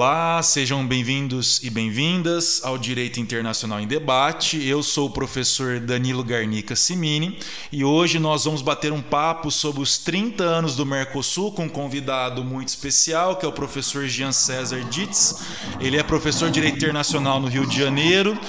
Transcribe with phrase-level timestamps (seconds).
[0.00, 4.66] Olá, sejam bem-vindos e bem-vindas ao Direito Internacional em Debate.
[4.66, 7.38] Eu sou o professor Danilo Garnica Simini
[7.70, 11.68] e hoje nós vamos bater um papo sobre os 30 anos do Mercosul com um
[11.68, 15.42] convidado muito especial, que é o professor Jean César Ditz.
[15.78, 18.40] Ele é professor de Direito Internacional no Rio de Janeiro,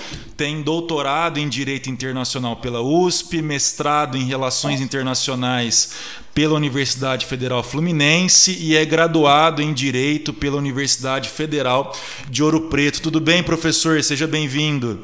[0.42, 5.92] tem doutorado em Direito Internacional pela USP, mestrado em Relações Internacionais
[6.34, 11.96] pela Universidade Federal Fluminense e é graduado em Direito pela Universidade Federal
[12.28, 13.04] de Ouro Preto.
[13.04, 14.02] Tudo bem, professor?
[14.02, 15.02] Seja bem-vindo.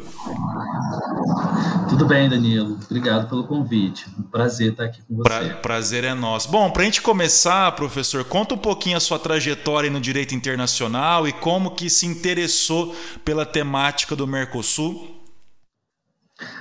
[1.88, 2.80] Tudo bem, Danilo.
[2.90, 4.08] Obrigado pelo convite.
[4.18, 5.24] Um prazer estar aqui com você.
[5.30, 6.50] Pra, prazer é nosso.
[6.50, 11.28] Bom, para a gente começar, professor, conta um pouquinho a sua trajetória no direito internacional
[11.28, 15.17] e como que se interessou pela temática do Mercosul.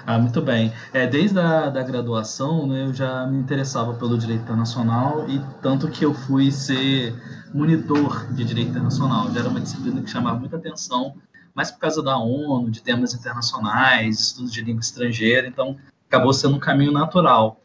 [0.07, 0.73] Ah, muito bem.
[0.93, 5.91] É, desde a da graduação, né, eu já me interessava pelo direito internacional e tanto
[5.91, 7.15] que eu fui ser
[7.53, 9.31] monitor de direito internacional.
[9.33, 11.17] Já era uma disciplina que chamava muita atenção,
[11.55, 15.77] mais por causa da ONU, de temas internacionais, estudos de língua estrangeira, então
[16.09, 17.61] acabou sendo um caminho natural.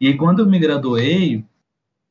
[0.00, 1.44] E aí, quando eu me graduei,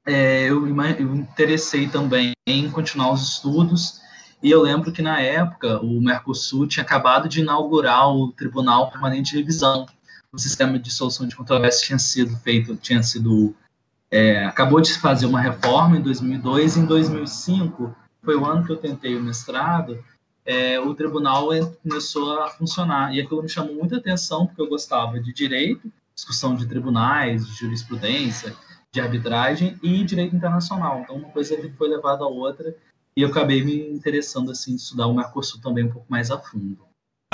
[0.05, 4.01] é, eu, eu interessei também em continuar os estudos
[4.45, 9.31] e eu lembro que na época o Mercosul tinha acabado de inaugurar o Tribunal Permanente
[9.31, 9.87] de Revisão.
[10.31, 13.55] O sistema de solução de controvérsia tinha sido feito, tinha sido
[14.11, 18.63] é, acabou de se fazer uma reforma em 2002 e em 2005 foi o ano
[18.63, 19.97] que eu tentei o mestrado.
[20.45, 21.47] É, o tribunal
[21.81, 26.55] começou a funcionar e aquilo me chamou muita atenção porque eu gostava de direito, discussão
[26.55, 28.55] de tribunais, de jurisprudência,
[28.91, 31.01] de arbitragem e direito internacional.
[31.01, 32.75] Então uma coisa foi levada a outra
[33.17, 36.39] e eu acabei me interessando assim em estudar o Mercosul também um pouco mais a
[36.39, 36.85] fundo.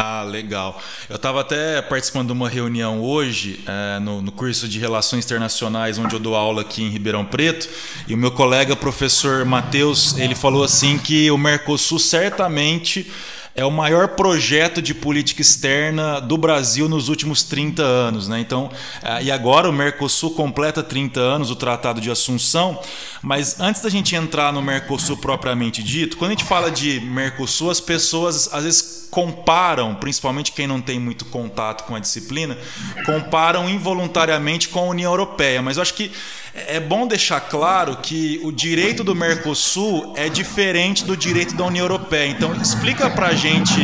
[0.04, 0.82] Ah, legal.
[1.08, 6.00] Eu estava até participando de uma reunião hoje é, no, no, curso de Relações Internacionais,
[6.00, 7.70] onde eu dou aula aqui em Ribeirão Preto,
[8.08, 13.12] e o meu colega, professor Matheus, ele falou assim que o Mercosul certamente
[13.56, 18.28] é o maior projeto de política externa do Brasil nos últimos 30 anos.
[18.28, 18.40] Né?
[18.40, 18.70] Então,
[19.04, 22.80] eh, e agora o Mercosul completa 30 anos, o Tratado de Assunção.
[23.22, 27.70] Mas antes da gente entrar no Mercosul propriamente dito, quando a gente fala de Mercosul,
[27.70, 32.58] as pessoas às vezes comparam, principalmente quem não tem muito contato com a disciplina,
[33.06, 35.62] comparam involuntariamente com a União Europeia.
[35.62, 36.12] Mas eu acho que
[36.54, 41.84] é bom deixar claro que o direito do Mercosul é diferente do direito da União
[41.84, 42.30] Europeia.
[42.30, 43.82] Então, explica para a gente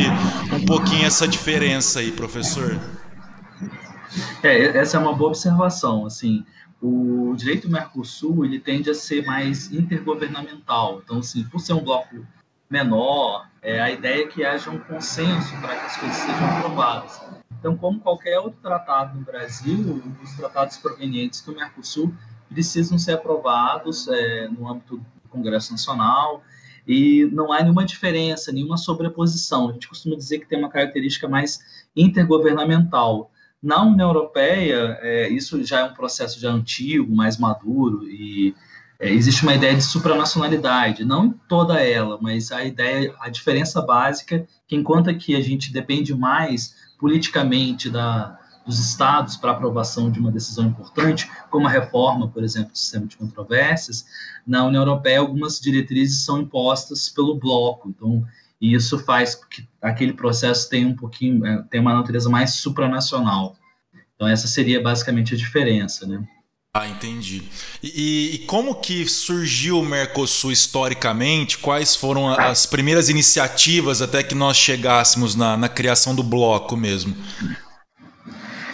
[0.50, 2.80] um pouquinho essa diferença aí, professor.
[4.42, 6.06] É, essa é uma boa observação.
[6.06, 6.42] Assim,
[6.80, 11.02] o direito do Mercosul ele tende a ser mais intergovernamental.
[11.04, 12.16] Então, assim, por ser um bloco
[12.70, 17.20] menor, é, a ideia é que haja um consenso para que as coisas sejam aprovadas.
[17.58, 22.14] Então, como qualquer outro tratado no Brasil, os tratados provenientes do Mercosul
[22.48, 26.42] precisam ser aprovados é, no âmbito do Congresso Nacional
[26.86, 29.68] e não há nenhuma diferença, nenhuma sobreposição.
[29.68, 31.60] A gente costuma dizer que tem uma característica mais
[31.94, 33.30] intergovernamental.
[33.62, 38.54] Na União Europeia, é, isso já é um processo já antigo, mais maduro, e
[38.98, 44.46] é, existe uma ideia de supranacionalidade, não toda ela, mas a ideia, a diferença básica,
[44.66, 48.36] que enquanto aqui a gente depende mais politicamente da,
[48.66, 53.06] dos estados para aprovação de uma decisão importante, como a reforma, por exemplo, do sistema
[53.06, 54.04] de controvérsias,
[54.44, 57.88] na União Europeia algumas diretrizes são impostas pelo bloco.
[57.88, 58.24] Então,
[58.60, 63.56] isso faz que aquele processo tenha um pouquinho, é, tenha uma natureza mais supranacional.
[64.16, 66.26] Então, essa seria basicamente a diferença, né?
[66.80, 67.42] Ah, entendi.
[67.82, 71.58] E, e, como que surgiu o Mercosul historicamente?
[71.58, 77.16] Quais foram as primeiras iniciativas até que nós chegássemos na, na criação do bloco mesmo?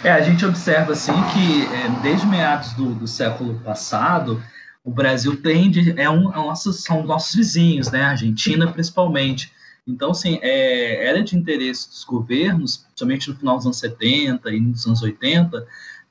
[0.03, 4.39] É, a gente observa assim que é, desde meados do, do, século passado
[4.83, 8.03] o Brasil tende é um, é são nossos vizinhos, né?
[8.03, 9.51] A Argentina principalmente.
[9.87, 14.59] Então, assim, é, era de interesse dos governos, somente no final dos anos 70 e
[14.59, 15.65] nos anos 80,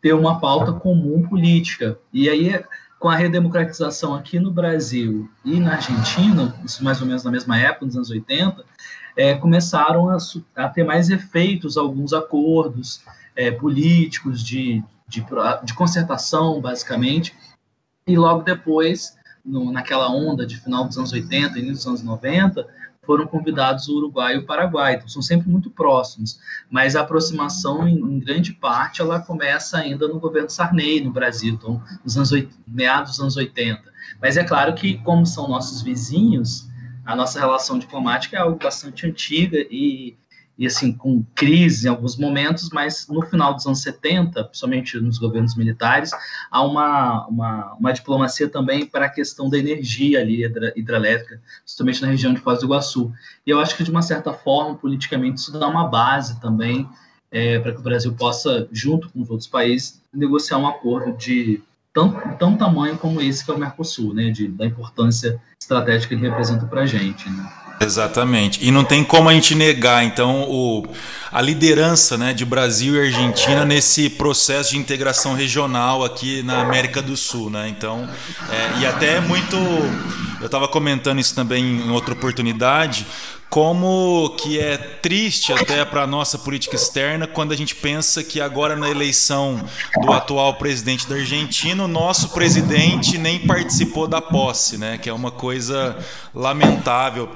[0.04, 1.98] ter uma pauta comum política.
[2.12, 2.62] E aí,
[2.98, 7.58] com a redemocratização aqui no Brasil e na Argentina, isso mais ou menos na mesma
[7.58, 8.62] época, nos anos 80,
[9.16, 10.18] é, começaram a,
[10.56, 13.02] a ter mais efeitos alguns acordos,
[13.34, 15.24] é, políticos, de, de,
[15.64, 17.34] de, concertação, basicamente,
[18.06, 22.02] e logo depois, no, naquela onda de final dos anos 80 e início dos anos
[22.02, 22.68] 90,
[23.04, 26.38] foram convidados o Uruguai e o Paraguai, então são sempre muito próximos,
[26.70, 31.54] mas a aproximação, em, em grande parte, ela começa ainda no governo Sarney, no Brasil,
[31.54, 32.30] então, nos anos,
[32.66, 33.82] meados dos anos 80.
[34.20, 36.68] Mas é claro que, como são nossos vizinhos,
[37.04, 40.16] a nossa relação diplomática é algo bastante antiga e
[40.56, 45.18] e assim, com crise em alguns momentos, mas no final dos anos 70, principalmente nos
[45.18, 46.12] governos militares,
[46.50, 50.44] há uma, uma, uma diplomacia também para a questão da energia ali,
[50.76, 53.12] hidrelétrica, principalmente na região de Foz do Iguaçu.
[53.44, 56.88] E eu acho que, de uma certa forma, politicamente, isso dá uma base também
[57.32, 61.60] é, para que o Brasil possa, junto com os outros países, negociar um acordo de
[61.92, 66.20] tão, tão tamanho como esse que é o Mercosul, né, de, da importância estratégica que
[66.20, 67.28] ele representa para a gente.
[67.28, 67.63] Né?
[67.80, 68.64] Exatamente.
[68.64, 70.86] E não tem como a gente negar, então, o,
[71.30, 77.02] a liderança né, de Brasil e Argentina nesse processo de integração regional aqui na América
[77.02, 77.50] do Sul.
[77.50, 77.68] Né?
[77.68, 78.08] Então,
[78.50, 79.56] é, e até é muito.
[80.40, 83.06] Eu estava comentando isso também em outra oportunidade
[83.54, 88.40] como que é triste até para a nossa política externa quando a gente pensa que
[88.40, 89.64] agora na eleição
[90.02, 94.98] do atual presidente da Argentina, o nosso presidente nem participou da posse, né?
[94.98, 95.96] Que é uma coisa
[96.34, 97.30] lamentável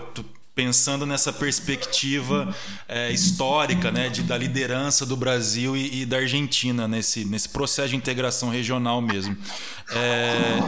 [0.57, 2.53] pensando nessa perspectiva
[2.89, 7.91] é, histórica né, de, da liderança do Brasil e, e, da Argentina nesse, nesse processo
[7.91, 9.37] de integração regional mesmo.
[9.93, 10.59] É,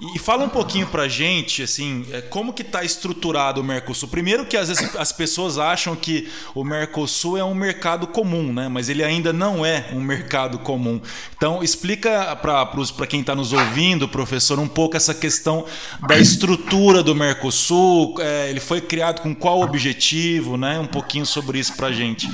[0.00, 4.08] e fala um pouquinho para a gente assim, é, como que está estruturado o Mercosul.
[4.08, 8.68] Primeiro que às vezes as pessoas acham que o Mercosul é um mercado comum, né,
[8.68, 11.00] mas ele ainda não é um mercado comum.
[11.36, 15.66] Então explica para quem está nos ouvindo, professor, um pouco essa questão
[16.06, 18.14] da estrutura do Mercosul.
[18.20, 20.78] É, ele foi criado com qual objetivo, né?
[20.78, 22.30] Um pouquinho sobre isso para a gente.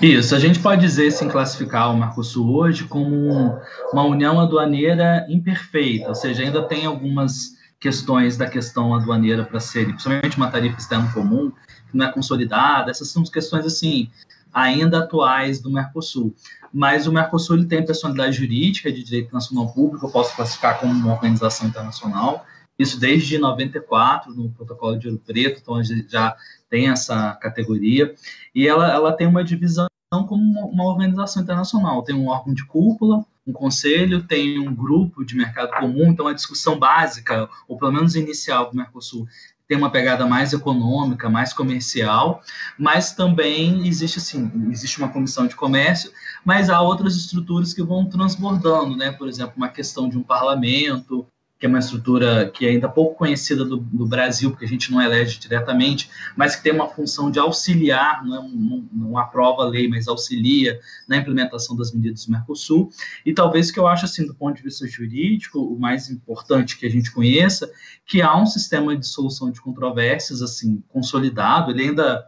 [0.00, 3.58] Isso, a gente pode dizer, sim, classificar o Mercosul hoje como
[3.92, 9.92] uma união aduaneira imperfeita, ou seja, ainda tem algumas questões da questão aduaneira para serem,
[9.92, 11.50] principalmente uma tarifa externa comum,
[11.90, 14.10] que não é consolidada, essas são questões, assim,
[14.52, 16.34] ainda atuais do Mercosul.
[16.72, 20.92] Mas o Mercosul ele tem personalidade jurídica de direito nacional público, eu posso classificar como
[20.92, 22.44] uma organização internacional,
[22.78, 26.36] isso desde 94, no protocolo de Ouro Preto, então já
[26.68, 28.14] tem essa categoria,
[28.54, 33.24] e ela, ela tem uma divisão como uma, organização internacional, tem um órgão de cúpula,
[33.46, 38.14] um conselho, tem um grupo de mercado comum, então a discussão básica, ou pelo menos
[38.14, 39.26] inicial do Mercosul,
[39.68, 42.40] tem uma pegada mais econômica, mais comercial,
[42.78, 46.12] mas também existe assim, existe uma comissão de comércio,
[46.44, 49.10] mas há outras estruturas que vão transbordando, né?
[49.10, 51.26] Por exemplo, uma questão de um parlamento,
[51.58, 54.92] que é uma estrutura que é ainda pouco conhecida do, do, Brasil, porque a gente
[54.92, 59.62] não elege diretamente, mas que tem uma função de auxiliar, não, é um, não aprova
[59.62, 62.90] a lei, mas auxilia na implementação das medidas do Mercosul.
[63.24, 66.84] E talvez que eu acho, assim, do ponto de vista jurídico, o mais importante que
[66.84, 67.70] a gente conheça,
[68.04, 72.26] que há um sistema de solução de controvérsias, assim, consolidado, ele ainda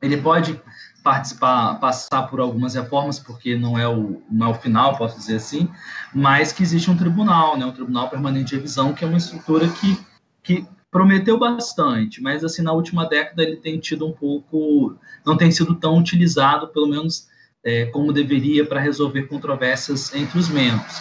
[0.00, 0.60] ele pode
[1.08, 5.36] participar, passar por algumas reformas, porque não é o, não é o final, posso dizer
[5.36, 5.66] assim,
[6.14, 9.66] mas que existe um tribunal, né, um tribunal permanente de revisão, que é uma estrutura
[9.68, 9.98] que,
[10.42, 15.50] que prometeu bastante, mas assim na última década ele tem tido um pouco, não tem
[15.50, 17.26] sido tão utilizado, pelo menos
[17.64, 21.00] é, como deveria para resolver controvérsias entre os membros.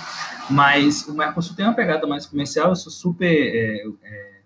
[0.50, 4.40] Mas o Mercosul tem uma pegada mais comercial, isso super, é, é,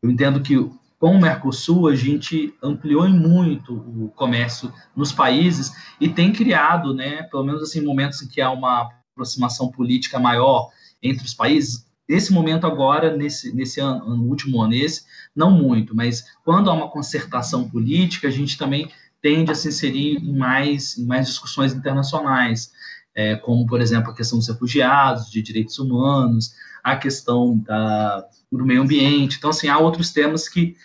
[0.00, 0.54] eu entendo que
[0.98, 7.22] com o Mercosul, a gente ampliou muito o comércio nos países e tem criado, né,
[7.22, 10.70] pelo menos assim, momentos em que há uma aproximação política maior
[11.02, 11.86] entre os países.
[12.08, 15.04] Esse momento agora, nesse, nesse ano, no último ano, esse,
[15.36, 18.90] não muito, mas quando há uma concertação política, a gente também
[19.22, 22.72] tende a se inserir em mais, em mais discussões internacionais,
[23.14, 28.64] é, como, por exemplo, a questão dos refugiados, de direitos humanos, a questão da, do
[28.64, 29.36] meio ambiente.
[29.36, 30.76] Então, assim, há outros temas que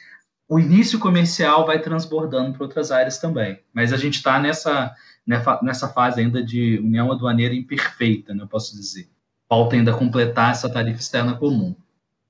[0.48, 3.60] o início comercial vai transbordando para outras áreas também.
[3.74, 4.94] Mas a gente está nessa,
[5.62, 9.10] nessa fase ainda de união aduaneira imperfeita, né, eu posso dizer.
[9.50, 11.76] Falta ainda completar essa tarifa externa comum.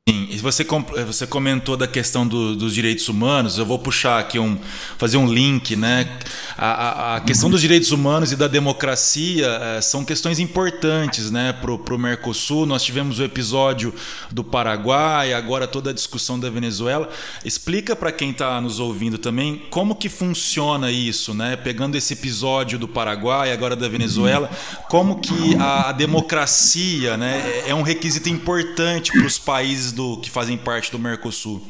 [0.09, 0.65] Sim, e você,
[1.07, 4.59] você comentou da questão do, dos direitos humanos, eu vou puxar aqui um,
[4.97, 6.19] fazer um link, né?
[6.57, 11.53] A, a, a questão dos direitos humanos e da democracia é, são questões importantes, né?
[11.53, 13.93] Para o Mercosul, nós tivemos o episódio
[14.29, 17.09] do Paraguai, agora toda a discussão da Venezuela.
[17.45, 21.55] Explica para quem está nos ouvindo também como que funciona isso, né?
[21.55, 24.51] Pegando esse episódio do Paraguai, agora da Venezuela,
[24.89, 27.63] como que a, a democracia, né?
[27.67, 31.61] É, é um requisito importante para os países do que fazem parte do Mercosul.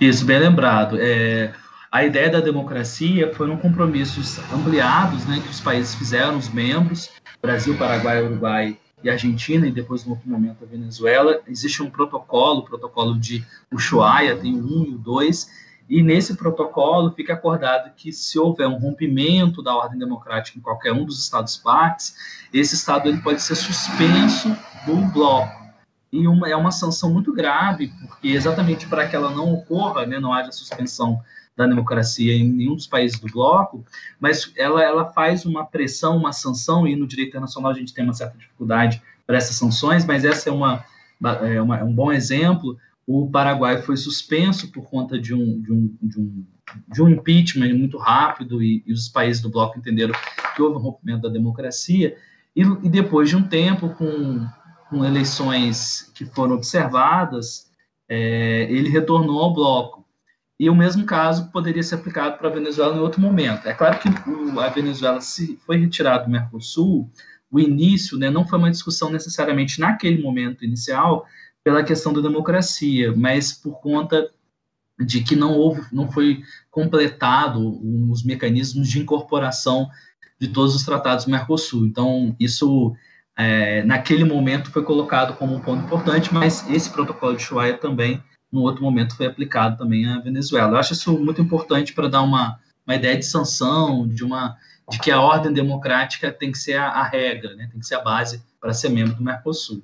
[0.00, 0.98] Isso, bem lembrado.
[1.00, 1.52] É,
[1.90, 7.76] a ideia da democracia foram compromissos ampliados né, que os países fizeram, os membros, Brasil,
[7.76, 11.40] Paraguai, Uruguai e Argentina, e depois, no outro momento, a Venezuela.
[11.48, 15.50] Existe um protocolo, o protocolo de Ushuaia, tem 1 e o 2,
[15.88, 20.92] e nesse protocolo fica acordado que se houver um rompimento da ordem democrática em qualquer
[20.92, 22.14] um dos estados partes,
[22.52, 24.56] esse estado ele pode ser suspenso
[24.86, 25.59] do bloco
[26.12, 30.18] e uma, é uma sanção muito grave, porque exatamente para que ela não ocorra, né,
[30.18, 31.20] não haja suspensão
[31.56, 33.84] da democracia em nenhum dos países do bloco,
[34.18, 38.04] mas ela, ela faz uma pressão, uma sanção, e no direito internacional a gente tem
[38.04, 40.84] uma certa dificuldade para essas sanções, mas essa é uma,
[41.42, 42.76] é uma, é um bom exemplo.
[43.06, 46.46] O Paraguai foi suspenso por conta de um, de um, de um,
[46.88, 50.14] de um impeachment muito rápido, e, e os países do bloco entenderam
[50.56, 52.16] que houve um rompimento da democracia,
[52.56, 54.46] e, e depois de um tempo, com,
[54.90, 57.70] com eleições que foram observadas,
[58.08, 60.04] é, ele retornou ao bloco.
[60.58, 63.66] E o mesmo caso poderia ser aplicado para a Venezuela em outro momento.
[63.66, 67.08] É claro que o, a Venezuela se foi retirada do Mercosul,
[67.50, 71.24] o início né, não foi uma discussão necessariamente naquele momento inicial
[71.62, 74.28] pela questão da democracia, mas por conta
[74.98, 77.80] de que não houve, não foi completado
[78.10, 79.88] os mecanismos de incorporação
[80.38, 81.86] de todos os tratados do Mercosul.
[81.86, 82.94] Então, isso
[83.36, 88.22] é, naquele momento foi colocado como um ponto importante, mas esse protocolo de Ushuaia também
[88.52, 90.72] no outro momento foi aplicado também à Venezuela.
[90.72, 94.56] Eu acho isso muito importante para dar uma, uma ideia de sanção, de uma
[94.90, 97.68] de que a ordem democrática tem que ser a, a regra, né?
[97.70, 99.82] tem que ser a base para ser membro do Mercosul.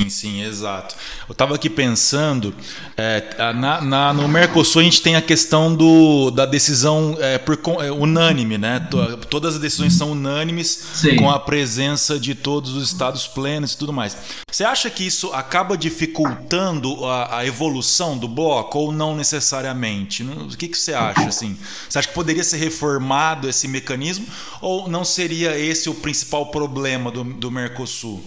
[0.00, 0.94] Sim, sim, exato.
[1.28, 2.54] Eu estava aqui pensando,
[2.96, 7.58] é, na, na, no Mercosul a gente tem a questão do, da decisão é, por,
[7.84, 8.80] é, unânime, né?
[9.28, 11.16] Todas as decisões são unânimes sim.
[11.16, 14.16] com a presença de todos os estados plenos e tudo mais.
[14.50, 20.22] Você acha que isso acaba dificultando a, a evolução do bloco ou não necessariamente?
[20.22, 21.28] O que, que você acha?
[21.28, 21.58] Assim?
[21.88, 24.26] Você acha que poderia ser reformado esse mecanismo
[24.62, 28.24] ou não seria esse o principal problema do, do Mercosul?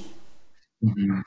[0.84, 1.22] Uhum.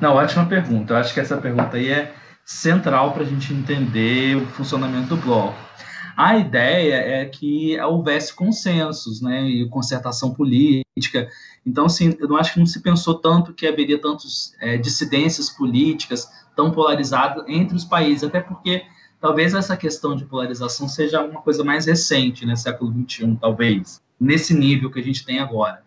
[0.00, 0.94] Não, ótima pergunta.
[0.94, 5.16] Eu acho que essa pergunta aí é central para a gente entender o funcionamento do
[5.16, 5.68] bloco.
[6.16, 11.28] A ideia é que houvesse consensos, né, e concertação política.
[11.64, 15.48] Então, assim, eu não acho que não se pensou tanto que haveria tantas é, dissidências
[15.48, 18.82] políticas tão polarizadas entre os países, até porque
[19.20, 24.54] talvez essa questão de polarização seja uma coisa mais recente, né, século XXI, talvez, nesse
[24.54, 25.84] nível que a gente tem agora.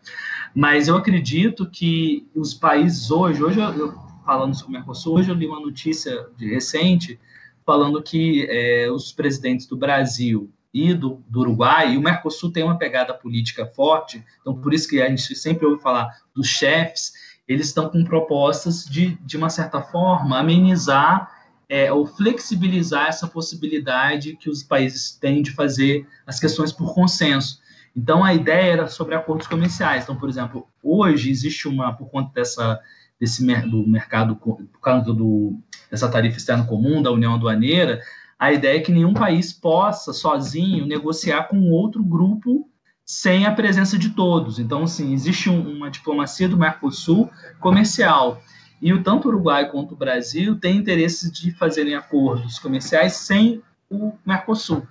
[0.53, 3.93] Mas eu acredito que os países hoje, hoje eu,
[4.25, 7.20] falando sobre o Mercosul, hoje eu li uma notícia de recente
[7.65, 12.63] falando que é, os presidentes do Brasil e do, do, Uruguai, e o Mercosul tem
[12.63, 17.13] uma pegada política forte, então por isso que a gente sempre ouve falar dos chefes,
[17.48, 21.29] eles estão com propostas de, de uma certa forma, amenizar
[21.67, 27.62] é, ou flexibilizar essa possibilidade que os países têm de fazer as questões por consenso.
[27.96, 30.04] Então, a ideia era sobre acordos comerciais.
[30.04, 32.80] Então, por exemplo, hoje existe uma, por conta dessa,
[33.20, 35.58] desse do mercado, por causa do,
[35.90, 38.02] dessa tarifa externa comum da União Aduaneira,
[38.40, 42.68] a ideia é que nenhum país possa, sozinho, negociar com outro grupo
[43.06, 44.58] sem a presença de todos.
[44.58, 47.30] Então, assim, existe um, uma diplomacia do Mercosul
[47.60, 48.42] comercial.
[48.82, 53.62] E o, tanto o Uruguai quanto o Brasil têm interesse de fazerem acordos comerciais sem
[53.90, 54.88] o Mercosul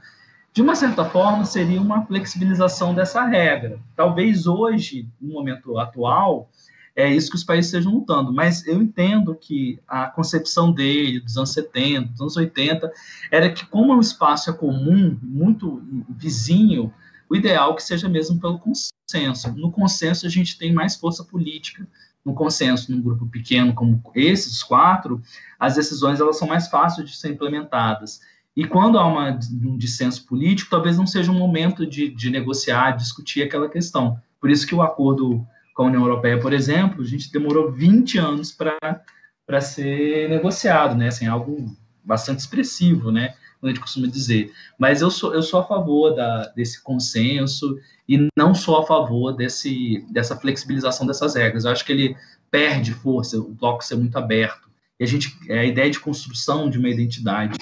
[0.52, 3.78] de uma certa forma, seria uma flexibilização dessa regra.
[3.94, 6.50] Talvez hoje, no momento atual,
[6.94, 11.36] é isso que os países estejam lutando, mas eu entendo que a concepção dele, dos
[11.36, 12.92] anos 70, dos anos 80,
[13.30, 16.92] era que, como o espaço é comum, muito vizinho,
[17.28, 19.52] o ideal é que seja mesmo pelo consenso.
[19.56, 21.86] No consenso, a gente tem mais força política.
[22.24, 25.22] No consenso, num grupo pequeno como esses quatro,
[25.58, 28.20] as decisões elas são mais fáceis de ser implementadas.
[28.56, 32.92] E quando há uma, um dissenso político, talvez não seja um momento de, de negociar,
[32.92, 34.20] discutir aquela questão.
[34.40, 38.18] Por isso que o acordo com a União Europeia, por exemplo, a gente demorou 20
[38.18, 41.08] anos para ser negociado, né?
[41.08, 43.34] Assim, algo bastante expressivo, né?
[43.60, 44.52] Como a gente costuma dizer.
[44.78, 47.78] Mas eu sou, eu sou a favor da, desse consenso
[48.08, 51.64] e não sou a favor desse, dessa flexibilização dessas regras.
[51.64, 52.16] Eu acho que ele
[52.50, 54.68] perde força, o bloco ser muito aberto.
[54.98, 57.56] E a, gente, a ideia de construção de uma identidade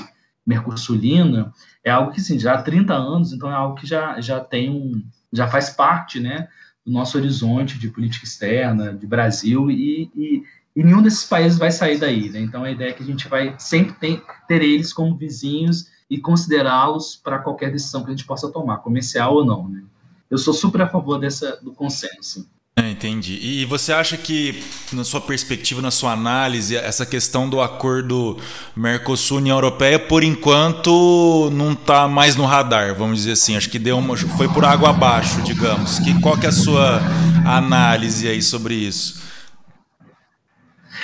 [0.49, 1.53] mercosulina
[1.85, 4.71] é algo que, sim, já há 30 anos, então é algo que já, já tem
[4.71, 6.49] um, já faz parte, né,
[6.85, 10.43] do nosso horizonte de política externa, de Brasil, e, e,
[10.75, 12.41] e nenhum desses países vai sair daí, né?
[12.41, 16.19] Então a ideia é que a gente vai sempre ter, ter eles como vizinhos e
[16.19, 19.83] considerá-los para qualquer decisão que a gente possa tomar, comercial ou não, né?
[20.31, 22.49] Eu sou super a favor dessa do consenso.
[22.79, 23.41] É, entendi.
[23.43, 28.39] E você acha que, na sua perspectiva, na sua análise, essa questão do acordo
[28.77, 33.57] Mercosul-União Europeia, por enquanto, não está mais no radar, vamos dizer assim.
[33.57, 35.99] Acho que deu uma, foi por água abaixo, digamos.
[35.99, 37.01] Que, qual que é a sua
[37.45, 39.27] análise aí sobre isso?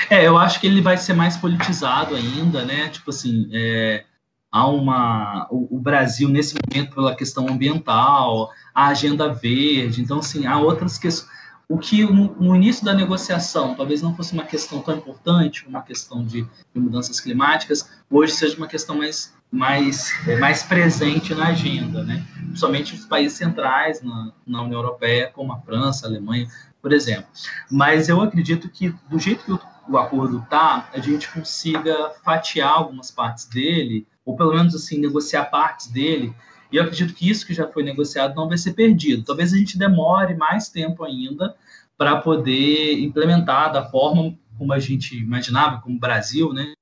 [0.09, 2.89] É, eu acho que ele vai ser mais politizado ainda, né?
[2.89, 4.05] Tipo assim, é,
[4.53, 5.49] há uma.
[5.51, 10.99] O, o Brasil, nesse momento, pela questão ambiental, a agenda verde, então, assim, há outras
[10.99, 11.35] questões
[11.69, 16.25] o que no, início da negociação talvez não fosse uma questão tão importante, uma questão
[16.25, 22.03] de, de mudanças climáticas, hoje seja uma questão mais, mais, é, mais presente na agenda,
[22.03, 22.25] né?
[22.47, 26.47] principalmente os países centrais na, na União Europeia, como a França, a Alemanha,
[26.83, 27.27] por exemplo.
[27.71, 32.73] Mas eu acredito que, do jeito que o, o acordo está, a gente consiga fatiar
[32.73, 36.35] algumas partes dele, ou pelo menos assim, negociar partes dele,
[36.75, 39.23] e eu acredito que isso que já foi negociado não vai ser perdido.
[39.23, 41.55] Talvez a gente demore mais tempo ainda
[41.97, 46.73] para poder implementar da forma como a gente imaginava, como o Brasil, né?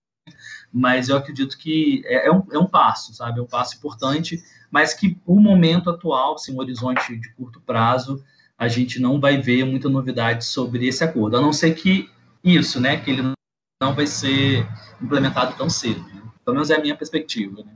[0.72, 3.38] Mas eu acredito que é, é, um, é um passo, sabe?
[3.38, 8.24] É um passo importante, mas que o momento atual, assim, um horizonte de curto prazo,
[8.56, 12.08] a gente não vai ver muita novidade sobre esse acordo, a não ser que
[12.42, 12.96] isso, né?
[12.96, 13.34] Que ele
[13.82, 14.66] não vai ser
[15.02, 16.00] implementado tão cedo.
[16.00, 16.22] Né?
[16.46, 17.74] Pelo menos é a minha perspectiva, né?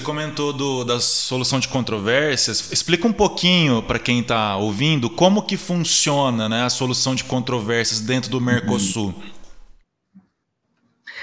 [0.00, 2.72] Você comentou do, da solução de controvérsias.
[2.72, 8.00] Explica um pouquinho para quem está ouvindo como que funciona né, a solução de controvérsias
[8.00, 9.14] dentro do Mercosul.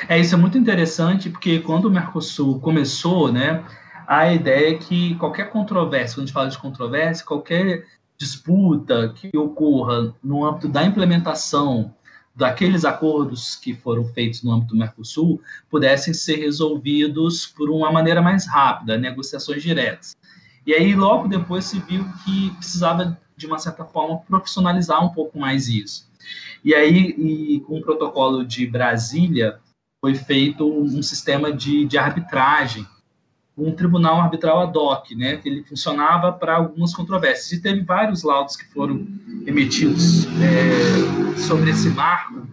[0.08, 3.64] É, isso é muito interessante, porque quando o Mercosul começou, né,
[4.06, 7.84] a ideia é que qualquer controvérsia, quando a gente fala de controvérsia, qualquer
[8.16, 11.96] disputa que ocorra no âmbito da implementação
[12.38, 15.42] daqueles acordos que foram feitos no âmbito do Mercosul
[15.72, 20.16] pudessem ser resolvidos por uma maneira mais rápida, negociações diretas.
[20.66, 25.40] E aí, logo depois, se viu que precisava, de uma certa forma, profissionalizar um pouco
[25.40, 26.08] mais isso.
[26.64, 29.58] E aí, e com o protocolo de Brasília,
[30.00, 32.86] foi feito um sistema de, de arbitragem
[33.58, 37.52] um tribunal arbitral ad hoc, né, que ele funcionava para algumas controvérsias.
[37.54, 39.08] E teve vários laudos que foram
[39.48, 42.48] emitidos é, sobre esse marco,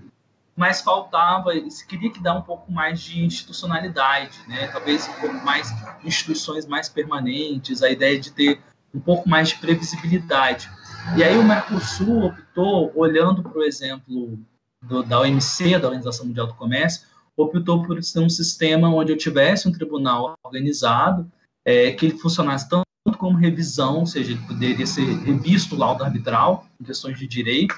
[0.56, 5.44] mas faltava, se queria que dar um pouco mais de institucionalidade, né, talvez um pouco
[5.44, 5.70] mais
[6.02, 8.60] instituições mais permanentes, a ideia de ter
[8.94, 10.70] um pouco mais de previsibilidade.
[11.16, 14.38] E aí o Mercosul optou, olhando para o exemplo
[14.80, 19.16] do, da OMC, da Organização Mundial do Comércio, optou por ser um sistema onde eu
[19.16, 21.30] tivesse um tribunal organizado,
[21.64, 22.84] é, que ele funcionasse tanto
[23.18, 27.74] como revisão, ou seja, ele poderia ser revisto o laudo arbitral, em questões de direito,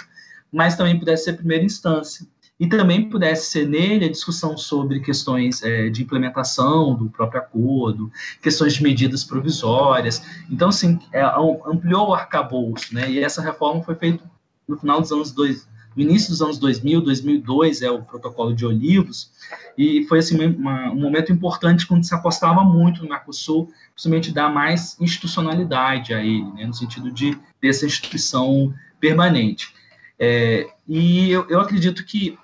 [0.52, 2.26] mas também pudesse ser primeira instância.
[2.58, 8.10] E também pudesse ser nele a discussão sobre questões é, de implementação do próprio acordo,
[8.40, 10.22] questões de medidas provisórias.
[10.50, 11.22] Então, assim, é,
[11.66, 13.10] ampliou o arcabouço, né?
[13.10, 14.24] E essa reforma foi feita
[14.66, 18.66] no final dos anos dois, no início dos anos 2000, 2002 é o protocolo de
[18.66, 19.30] Olivos,
[19.78, 24.52] e foi assim uma, um momento importante quando se apostava muito no Mercosul, principalmente dar
[24.52, 29.74] mais institucionalidade a ele, né, no sentido de dessa instituição permanente.
[30.18, 32.38] É, e eu, eu acredito que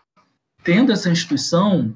[0.64, 1.94] tendo essa instituição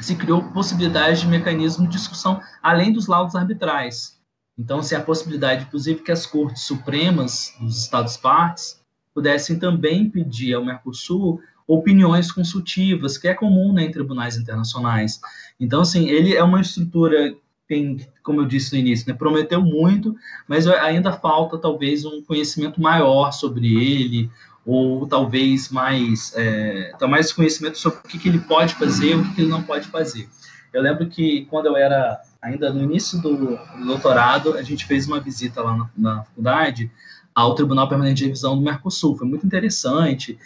[0.00, 4.20] se criou possibilidade de mecanismo de discussão além dos laudos arbitrais.
[4.58, 8.81] Então, se a possibilidade, inclusive, que as cortes supremas dos Estados partes
[9.14, 15.20] pudessem também pedir ao Mercosul opiniões consultivas, que é comum né, em tribunais internacionais.
[15.58, 17.34] Então, assim, ele é uma estrutura
[17.68, 20.14] tem, como eu disse no início, né, prometeu muito,
[20.46, 24.30] mas ainda falta talvez um conhecimento maior sobre ele,
[24.66, 29.34] ou talvez mais, é, mais conhecimento sobre o que, que ele pode fazer, o que,
[29.34, 30.28] que ele não pode fazer.
[30.72, 35.06] Eu lembro que quando eu era ainda no início do, do doutorado, a gente fez
[35.06, 36.90] uma visita lá na, na faculdade
[37.34, 39.16] ao Tribunal Permanente de Revisão do Mercosul.
[39.16, 40.38] Foi muito interessante.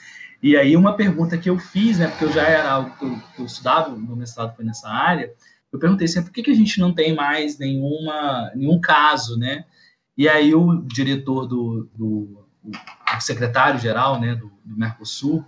[0.42, 3.18] E aí uma pergunta que eu fiz, né, porque eu já era algo que eu,
[3.38, 5.32] eu estudava, meu mestrado foi nessa área,
[5.72, 9.64] eu perguntei assim, por que, que a gente não tem mais nenhuma, nenhum caso, né?
[10.16, 12.46] E aí o diretor do, do
[13.20, 15.44] secretário-geral né, do, do Mercosul,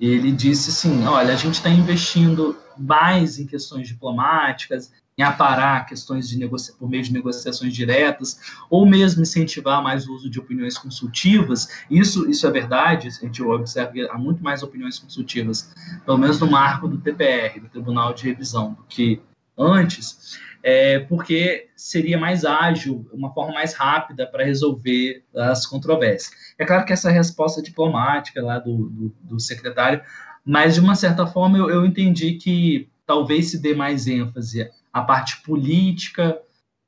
[0.00, 6.28] ele disse assim, olha, a gente está investindo mais em questões diplomáticas, em aparar questões
[6.28, 10.76] de negocia por meio de negociações diretas, ou mesmo incentivar mais o uso de opiniões
[10.76, 11.68] consultivas.
[11.90, 15.72] Isso, isso é verdade, a gente observa que há muito mais opiniões consultivas,
[16.04, 19.20] pelo menos no marco do TPR, do Tribunal de Revisão, do que
[19.56, 26.34] antes, é, porque seria mais ágil, uma forma mais rápida para resolver as controvérsias.
[26.58, 30.02] É claro que essa resposta diplomática lá do, do, do secretário,
[30.44, 35.02] mas de uma certa forma eu, eu entendi que talvez se dê mais ênfase a
[35.02, 36.40] parte política,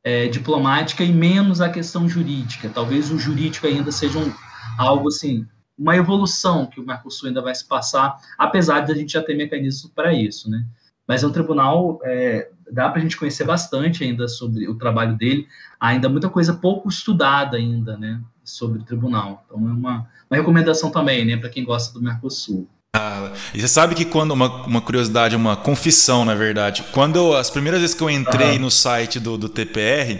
[0.02, 2.70] é, diplomática e menos a questão jurídica.
[2.70, 4.32] Talvez o jurídico ainda seja um,
[4.78, 5.46] algo assim,
[5.78, 9.36] uma evolução que o Mercosul ainda vai se passar, apesar de a gente já ter
[9.36, 10.64] mecanismos para isso, né?
[11.06, 15.14] Mas é um tribunal, é, dá para a gente conhecer bastante ainda sobre o trabalho
[15.14, 15.46] dele,
[15.78, 19.44] ainda muita coisa pouco estudada ainda, né, sobre o tribunal.
[19.44, 22.66] Então é uma, uma recomendação também, né, para quem gosta do Mercosul.
[22.98, 27.36] Ah, e você sabe que quando uma, uma curiosidade, uma confissão, na verdade, quando eu,
[27.36, 28.62] as primeiras vezes que eu entrei uhum.
[28.62, 30.18] no site do, do TPR,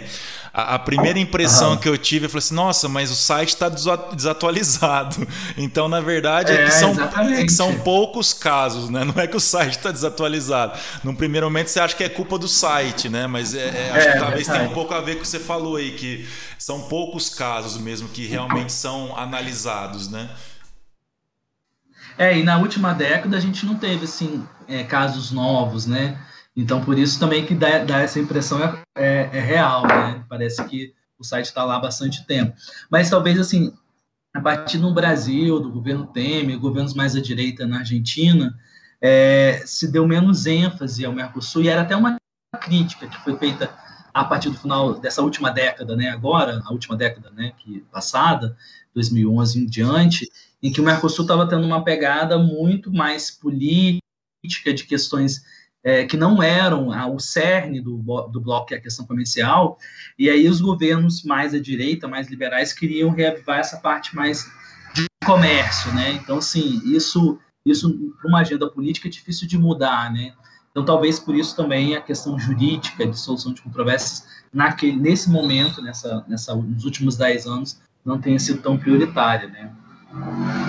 [0.53, 3.69] a, a primeira impressão que eu tive, eu falei assim, nossa, mas o site está
[3.69, 5.27] desatualizado.
[5.57, 6.95] Então, na verdade, é, é que, são,
[7.33, 9.03] é que são poucos casos, né?
[9.03, 10.77] Não é que o site está desatualizado.
[11.03, 13.27] Num primeiro momento você acha que é culpa do site, né?
[13.27, 15.27] Mas é, é acho que é, talvez tenha um pouco a ver com o que
[15.27, 20.29] você falou aí, que são poucos casos mesmo que realmente são analisados, né?
[22.19, 26.19] É, e na última década a gente não teve, assim, é, casos novos, né?
[26.53, 30.25] Então, por isso também que dá, dá essa impressão é, é, é, real, né?
[30.27, 32.53] Parece que o site está lá há bastante tempo.
[32.91, 33.73] Mas talvez, assim,
[34.33, 38.53] a partir do Brasil, do governo Temer, governos mais à direita na Argentina,
[39.01, 42.17] é, se deu menos ênfase ao Mercosul, e era até uma
[42.59, 43.73] crítica que foi feita
[44.13, 46.09] a partir do final dessa última década, né?
[46.09, 47.53] Agora, a última década, né?
[47.59, 48.57] Que passada,
[48.93, 50.29] 2011 em diante,
[50.61, 54.01] em que o Mercosul estava tendo uma pegada muito mais política
[54.73, 55.43] de questões
[55.83, 59.77] é, que não eram a, o cerne do, do bloco, que é a questão comercial,
[60.17, 64.45] e aí os governos mais à direita, mais liberais, queriam reavivar essa parte mais
[64.93, 66.11] de comércio, né?
[66.11, 70.33] Então, assim, isso, isso para uma agenda política é difícil de mudar, né?
[70.71, 75.81] Então, talvez por isso também a questão jurídica de solução de controvérsias, naquele, nesse momento,
[75.81, 79.71] nessa, nessa, nos últimos 10 anos, não tenha sido tão prioritária, né?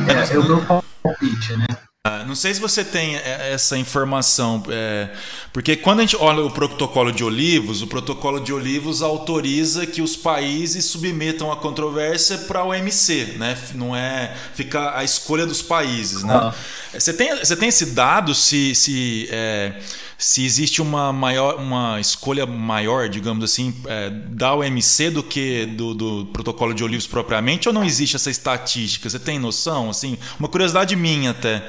[0.08, 0.64] É, é o meu
[1.02, 1.66] palpite, né?
[2.02, 5.10] Ah, não sei se você tem é, essa informação, é,
[5.52, 10.00] porque quando a gente olha o protocolo de Olivos, o protocolo de Olivos autoriza que
[10.00, 13.54] os países submetam a controvérsia para o OMC, né?
[13.74, 16.34] Não é fica a escolha dos países, né?
[16.34, 16.54] Ah.
[16.94, 19.74] Você tem, você tem esse dado se, se, é,
[20.20, 25.94] se existe uma maior uma escolha maior, digamos assim, é, da OMC do que do,
[25.94, 29.08] do protocolo de Olivos propriamente, ou não existe essa estatística?
[29.08, 29.88] Você tem noção?
[29.88, 31.66] Assim, uma curiosidade minha até.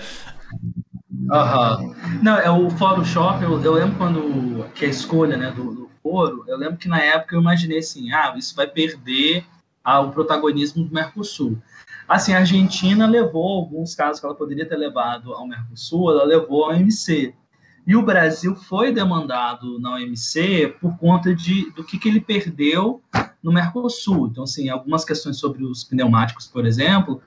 [1.10, 1.96] Uhum.
[2.22, 5.90] Não, é o Fórum Shop, eu, eu, lembro quando, que a escolha né, do, do
[6.04, 9.46] foro, eu lembro que na época eu imaginei assim, ah, isso vai perder
[9.82, 11.58] ah, o protagonismo do Mercosul.
[12.06, 16.66] Assim, a Argentina levou alguns casos que ela poderia ter levado ao Mercosul, ela levou
[16.66, 17.34] ao OMC.
[17.86, 23.02] E o Brasil foi demandado na OMC por conta de, do que, que ele perdeu
[23.42, 24.28] no Mercosul.
[24.28, 27.22] Então, assim, algumas questões sobre os pneumáticos, por exemplo,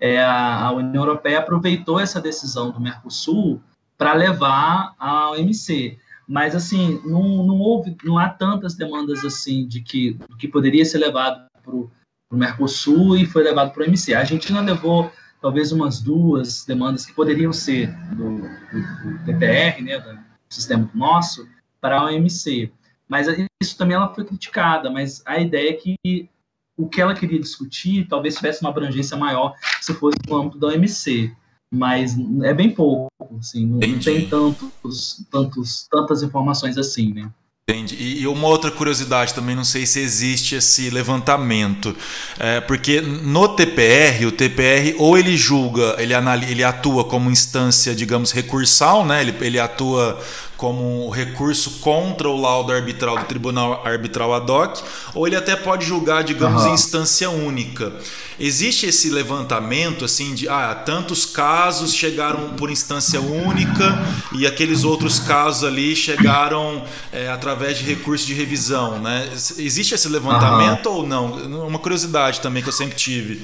[0.00, 3.60] é, a, União Europeia aproveitou essa decisão do Mercosul
[3.98, 5.98] para levar a OMC.
[6.28, 10.98] Mas, assim, não, não, houve, não há tantas demandas assim de que, que poderia ser
[10.98, 11.90] levado para o
[12.32, 14.14] Mercosul e foi levado para o OMC.
[14.14, 15.10] A Argentina levou
[15.40, 20.18] talvez umas duas demandas que poderiam ser do, do, do TPR, né, do
[20.48, 21.46] sistema nosso,
[21.80, 22.72] para a OMC.
[23.08, 23.28] Mas
[23.62, 26.28] isso também ela foi criticada, mas a ideia é que
[26.76, 30.68] o que ela queria discutir talvez tivesse uma abrangência maior se fosse no âmbito da
[30.68, 31.34] OMC,
[31.70, 34.04] mas é bem pouco, assim, não Entendi.
[34.04, 37.30] tem tantos, tantos, tantas informações assim, né?
[37.68, 37.96] Entendi.
[38.20, 41.96] E uma outra curiosidade também, não sei se existe esse levantamento,
[42.38, 46.14] é, porque no TPR, o TPR ou ele julga, ele,
[46.48, 49.20] ele atua como instância, digamos, recursal, né?
[49.20, 50.16] ele, ele atua
[50.56, 54.78] como recurso contra o laudo arbitral do Tribunal Arbitral Ad hoc,
[55.12, 56.72] ou ele até pode julgar, digamos, uhum.
[56.72, 57.92] instância única.
[58.38, 63.84] Existe esse levantamento assim de ah, tantos casos chegaram por instância única
[64.32, 69.28] e aqueles outros casos ali chegaram é, através de recurso de revisão, né?
[69.32, 70.96] Existe esse levantamento uhum.
[70.96, 71.66] ou não?
[71.66, 73.42] Uma curiosidade também que eu sempre tive.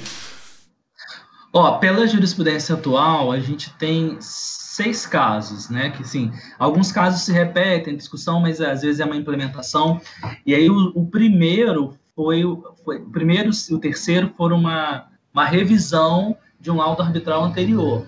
[1.51, 5.91] Ó, pela jurisprudência atual, a gente tem seis casos, né?
[5.91, 10.01] Que sim, alguns casos se repetem, discussão, mas às vezes é uma implementação.
[10.45, 12.43] E aí o, o primeiro foi,
[12.83, 18.05] foi o primeiro e o terceiro foram uma, uma revisão de um laudo arbitral anterior.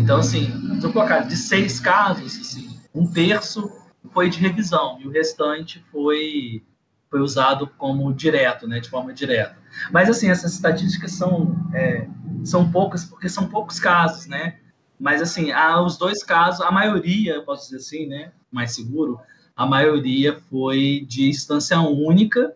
[0.00, 3.70] Então, assim, vou colocar de seis casos, assim, um terço
[4.12, 6.62] foi de revisão e o restante foi
[7.10, 9.56] foi usado como direto, né, de forma direta.
[9.92, 12.08] Mas assim, essas estatísticas são é,
[12.44, 14.58] são poucas porque são poucos casos, né?
[14.98, 19.18] Mas, assim, há os dois casos, a maioria, posso dizer assim, né, mais seguro,
[19.56, 22.54] a maioria foi de instância única,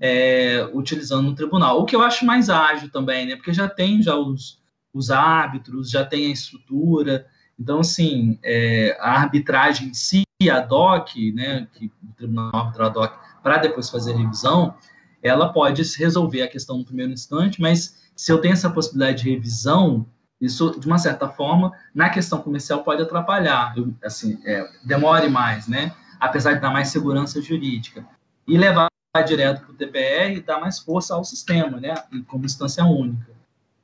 [0.00, 1.80] é, utilizando o tribunal.
[1.80, 4.60] O que eu acho mais ágil também, né, porque já tem já os,
[4.92, 7.26] os árbitros, já tem a estrutura.
[7.58, 13.12] Então, assim, é, a arbitragem em si, a DOC, né, que o Tribunal Arbitral DOC,
[13.42, 14.74] para depois fazer a revisão,
[15.22, 19.30] ela pode resolver a questão no primeiro instante, mas se eu tenho essa possibilidade de
[19.30, 20.06] revisão,
[20.40, 25.94] isso, de uma certa forma, na questão comercial pode atrapalhar, assim, é, demore mais, né?
[26.20, 28.06] Apesar de dar mais segurança jurídica.
[28.46, 28.88] E levar
[29.22, 31.94] direto para o TPR e dar mais força ao sistema, né?
[32.26, 33.32] Como instância única.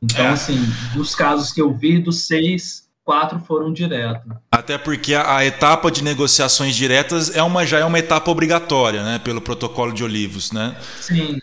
[0.03, 0.29] Então, é.
[0.29, 0.59] assim,
[0.95, 4.31] dos casos que eu vi, dos seis, quatro foram direto.
[4.51, 9.03] Até porque a, a, etapa de negociações diretas é uma, já é uma etapa obrigatória,
[9.03, 9.19] né?
[9.19, 10.77] Pelo protocolo de Olivos, né?
[11.01, 11.39] Sim.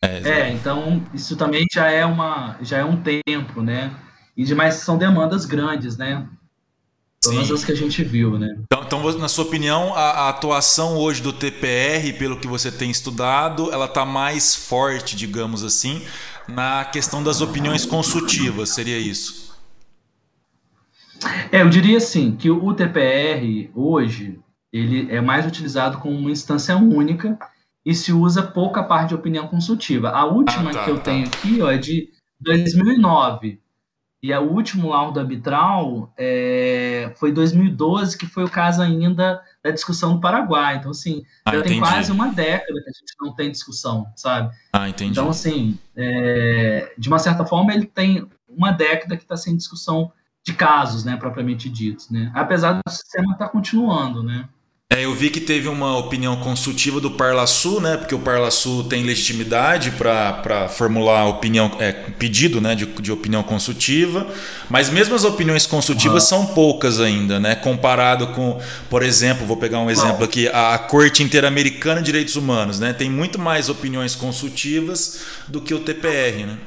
[0.00, 3.94] É, é, então isso também já é uma já é um tempo, né?
[4.36, 6.26] E demais são demandas grandes, né?
[7.22, 8.56] Todas as que a gente viu, né?
[8.64, 12.90] Então, então na sua opinião, a, a, atuação hoje do TPR, pelo que você tem
[12.90, 16.02] estudado, ela está mais forte, digamos assim,
[16.48, 19.52] na questão das opiniões consultivas, seria isso?
[21.52, 24.40] É, eu diria assim, que o TPR hoje,
[24.72, 27.38] ele é mais utilizado como uma instância única
[27.86, 30.10] e se usa pouca parte de opinião consultiva.
[30.10, 31.02] A última ah, tá, que eu tá.
[31.02, 32.08] tenho aqui ó, é de
[32.40, 33.60] 2009,
[34.22, 40.14] e o último laudo arbitral é, foi 2012, que foi o caso ainda da discussão
[40.14, 40.76] do Paraguai.
[40.76, 41.74] Então, assim, ah, já entendi.
[41.74, 44.54] tem quase uma década que a gente não tem discussão, sabe?
[44.72, 45.10] Ah, entendi.
[45.10, 50.12] Então, assim, é, de uma certa forma, ele tem uma década que está sem discussão
[50.44, 52.30] de casos, né, propriamente ditos, né?
[52.34, 54.48] Apesar do sistema estar tá continuando, né?
[54.92, 57.96] É, eu vi que teve uma opinião consultiva do Parlasul, né?
[57.96, 64.26] Porque o Parlasul tem legitimidade para formular opinião, é, pedido né, de, de, opinião consultiva,
[64.68, 67.54] mas mesmo as opiniões consultivas são poucas ainda, né?
[67.54, 72.36] Comparado com, por exemplo, vou pegar um exemplo aqui, a, a Corte Interamericana de Direitos
[72.36, 72.92] Humanos, né?
[72.92, 76.58] Tem muito mais opiniões consultivas do que o TPR, né?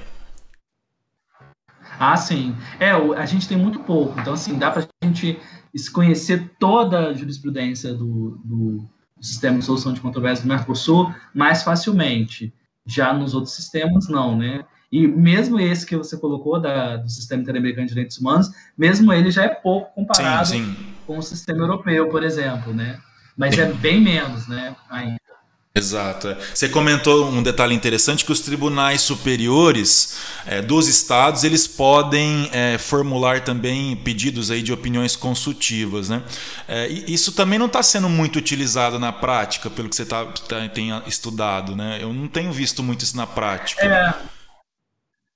[2.00, 2.56] Ah, sim.
[2.80, 5.40] É, a gente tem muito pouco, então assim, dá para a gente
[5.80, 11.64] se conhecer toda a jurisprudência do, do, sistema de solução de controvérsias do Mercosul mais
[11.64, 12.54] facilmente.
[12.86, 14.64] Já nos outros sistemas, não, né?
[14.92, 19.32] E mesmo esse que você colocou da, do Sistema Interamericano de Direitos Humanos, mesmo ele
[19.32, 20.76] já é pouco comparado sim, sim.
[21.08, 23.00] com o sistema europeu, por exemplo, né?
[23.36, 24.76] Mas é bem menos, né?
[24.90, 25.25] Ainda.
[25.78, 26.30] Exato.
[26.30, 26.38] É.
[26.54, 32.78] Você comentou um detalhe interessante que os tribunais superiores é, dos estados eles podem é,
[32.78, 36.24] formular também pedidos aí de opiniões consultivas, né?
[36.66, 40.66] É, isso também não está sendo muito utilizado na prática, pelo que você tá, tá,
[40.70, 42.00] tem estudado, né?
[42.02, 43.86] Eu não tenho visto muito isso na prática.
[43.86, 44.14] É.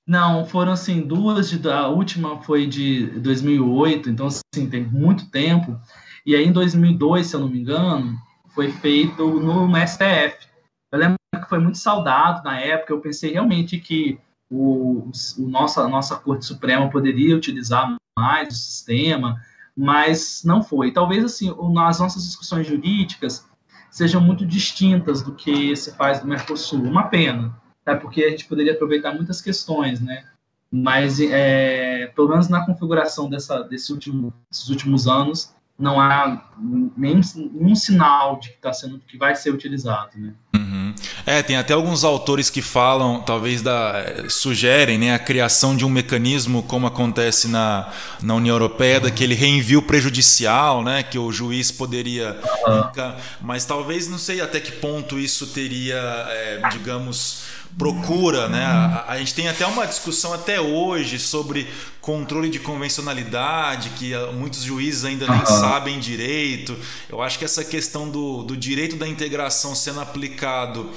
[0.07, 1.49] Não, foram assim duas.
[1.49, 5.77] De, a última foi de 2008, então assim tem muito tempo.
[6.25, 8.17] E aí em 2002, se eu não me engano
[8.59, 10.49] foi feito no, STF.
[10.91, 14.19] Eu lembro que foi muito saudado na época, eu pensei realmente que
[14.51, 19.41] o, o nossa, a nossa Corte Suprema poderia utilizar mais o sistema,
[19.77, 20.91] mas não foi.
[20.91, 23.47] Talvez assim, as nossas discussões jurídicas
[23.89, 26.83] sejam muito distintas do que se faz no Mercosul.
[26.83, 27.95] Uma pena, tá?
[27.95, 30.25] porque a gente poderia aproveitar muitas questões, né?
[30.69, 36.43] Mas, é, pelo menos na configuração dessa, desse último, desses últimos anos, não há
[36.97, 37.21] nenhum,
[37.53, 40.33] nenhum sinal de que está sendo que vai ser utilizado, né?
[40.53, 40.93] Uhum.
[41.25, 45.89] É, tem até alguns autores que falam, talvez da, sugerem, né, a criação de um
[45.89, 47.89] mecanismo como acontece na,
[48.21, 52.37] na União Europeia, daquele reenvio prejudicial, né, que o juiz poderia,
[52.67, 53.13] uhum.
[53.41, 57.43] mas talvez não sei até que ponto isso teria, é, digamos
[57.77, 58.65] procura, né?
[58.65, 61.67] A, a, gente tem até uma discussão até hoje sobre
[62.01, 65.45] controle de convencionalidade, que ah, muitos juízes ainda nem uhum.
[65.45, 66.75] sabem direito.
[67.07, 70.89] Eu acho que essa questão do, do direito da integração sendo aplicado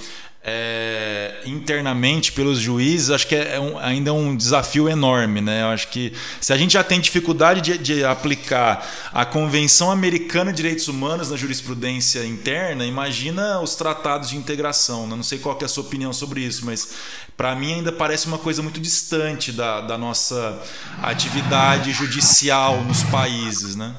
[0.45, 5.41] é, internamente pelos juízes, acho que é, um, ainda é um desafio enorme.
[5.41, 5.63] Né?
[5.63, 10.51] Eu acho que se a gente já tem dificuldade de, de, aplicar a Convenção Americana
[10.51, 15.07] de Direitos Humanos na jurisprudência interna, imagina os tratados de integração.
[15.07, 15.15] Né?
[15.15, 16.95] Não sei qual é a sua opinião sobre isso, mas
[17.37, 20.61] para mim ainda parece uma coisa muito distante da, da nossa
[21.01, 23.77] atividade judicial nos países.
[23.77, 23.95] Né?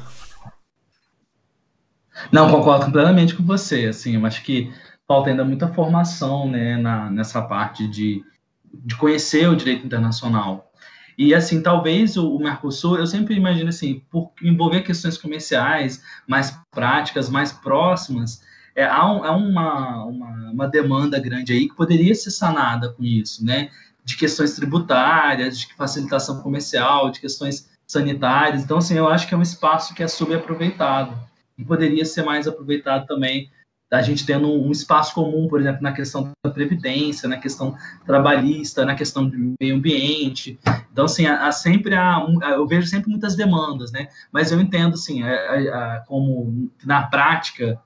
[2.31, 3.85] Não, concordo plenamente com você.
[3.85, 4.71] Assim, eu acho que
[5.07, 8.23] falta ainda muita formação né, na, nessa parte de,
[8.73, 10.71] de conhecer o direito internacional.
[11.17, 16.57] E assim, talvez o, o Mercosul, eu sempre imagino assim, por envolver questões comerciais mais
[16.71, 18.41] práticas, mais próximas,
[18.75, 23.03] é, há, um, há uma, uma, uma, demanda grande aí que poderia ser sanada com
[23.03, 23.69] isso, né?
[24.03, 28.63] De questões tributárias, de facilitação comercial, de questões sanitárias.
[28.63, 31.15] Então, assim, eu acho que é um espaço que é subaproveitado
[31.55, 33.51] e poderia ser mais aproveitado também
[33.93, 37.75] a gente tendo um espaço comum, por exemplo, na questão da previdência, na questão
[38.05, 40.59] trabalhista, na questão do meio ambiente.
[40.91, 44.07] Então, assim, há, sempre há, eu vejo sempre muitas demandas, né?
[44.31, 45.21] Mas eu entendo, assim,
[46.07, 47.79] como na prática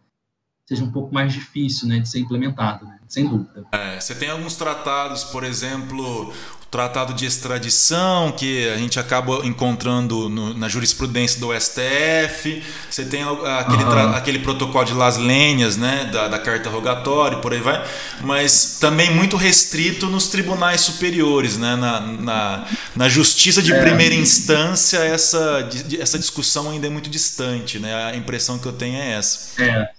[0.66, 2.98] seja um pouco mais difícil, né, de ser implementado, né?
[3.08, 3.66] sem dúvida.
[3.72, 6.34] É, você tem alguns tratados, por exemplo,
[6.70, 13.24] tratado de extradição, que a gente acaba encontrando no, na jurisprudência do STF, você tem
[13.24, 14.14] aquele, uhum.
[14.14, 17.86] aquele protocolo de Las Lenhas, né, da, da carta rogatória, por aí vai,
[18.22, 23.82] mas também muito restrito nos tribunais superiores, né, na, na, na justiça de é.
[23.82, 25.68] primeira instância, essa,
[26.00, 29.62] essa discussão ainda é muito distante, né, a impressão que eu tenho é essa.
[29.62, 29.97] É.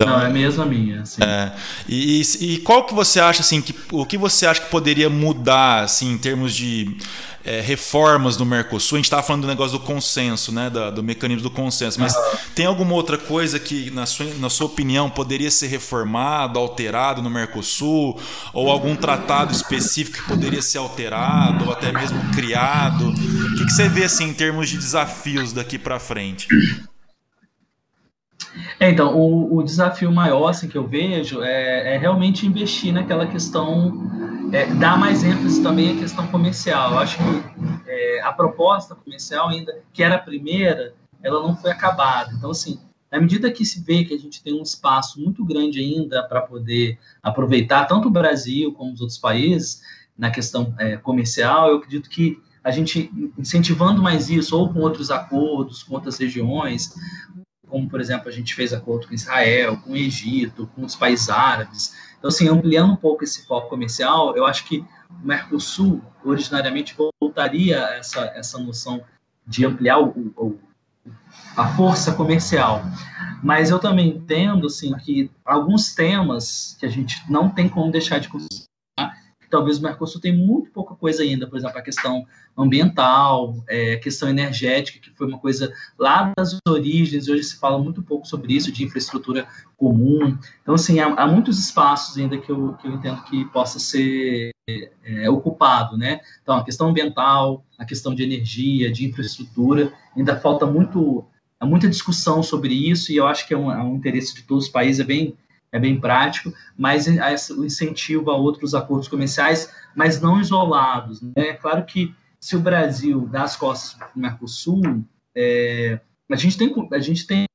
[0.00, 1.02] Então, não, é mesmo a minha.
[1.02, 1.20] Assim.
[1.20, 1.52] É.
[1.88, 5.82] E, e, qual que você acha assim que o que você acha que poderia mudar
[5.82, 6.96] assim em termos de
[7.44, 8.94] é, reformas do Mercosul?
[8.94, 11.98] A gente estava falando do negócio do consenso, né, do, do mecanismo do consenso.
[11.98, 12.22] Mas uhum.
[12.54, 17.28] tem alguma outra coisa que na sua, na sua opinião poderia ser reformado, alterado no
[17.28, 18.20] Mercosul,
[18.52, 23.08] ou algum tratado específico que poderia ser alterado, ou até mesmo criado?
[23.08, 26.46] O que, que você vê assim em termos de desafios daqui para frente?
[28.80, 33.26] É, então, o, o, desafio maior assim, que eu vejo é, é realmente investir naquela
[33.26, 33.92] questão,
[34.52, 36.92] é, dar mais ênfase também à questão comercial.
[36.92, 37.60] Eu acho que
[37.90, 42.32] é, a proposta comercial ainda, que era a primeira, ela não foi acabada.
[42.32, 42.78] Então, assim,
[43.10, 46.40] na medida que se vê que a gente tem um espaço muito grande ainda para
[46.40, 49.80] poder aproveitar tanto o Brasil como os outros países
[50.16, 55.10] na questão é, comercial, eu acredito que a gente incentivando mais isso, ou com outros
[55.10, 56.94] acordos, com outras regiões,
[57.68, 61.28] como, por exemplo, a gente fez acordo com Israel, com o Egito, com os países
[61.28, 61.94] árabes.
[62.18, 67.84] Então, assim, ampliando um pouco esse foco comercial, eu acho que o Mercosul, originariamente, voltaria
[67.84, 69.02] a essa, essa noção
[69.46, 70.58] de ampliar o, o,
[71.56, 72.82] a força comercial.
[73.42, 78.18] Mas eu também entendo, assim, que alguns temas que a gente não tem como deixar
[78.18, 78.28] de
[79.48, 83.94] considerar talvez o Mercosul tem muito pouca coisa ainda, por exemplo, a questão ambiental, é,
[83.94, 88.26] a questão energética, que foi uma coisa lá das origens, hoje se fala muito pouco
[88.26, 90.36] sobre isso, de infraestrutura comum.
[90.62, 94.50] Então, assim, há, há muitos espaços ainda que eu, que eu entendo que possa ser
[95.04, 96.20] é, ocupado, né?
[96.42, 101.24] Então, a questão ambiental, a questão de energia, de infraestrutura, ainda falta muito,
[101.58, 104.42] há muita discussão sobre isso, e eu acho que é um, é um interesse de
[104.42, 105.36] todos os países, é bem
[105.70, 107.06] é bem prático, mas
[107.50, 111.20] o incentivo a outros acordos comerciais, mas não isolados.
[111.20, 111.32] Né?
[111.36, 115.04] É claro que se o Brasil dá as costas para o Mercosul,
[115.34, 116.00] é,
[116.30, 117.46] a gente tem, a gente tem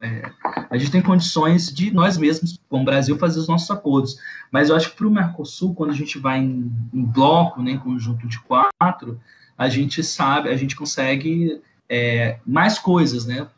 [0.00, 0.30] é,
[0.70, 4.18] a gente tem condições de nós mesmos, como Brasil, fazer os nossos acordos.
[4.50, 7.72] Mas eu acho que para o Mercosul, quando a gente vai em, em, bloco, né,
[7.72, 9.18] em conjunto de quatro,
[9.56, 13.48] a gente sabe, a gente consegue é, mais coisas, né,